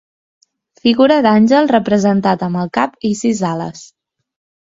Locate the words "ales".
3.51-3.85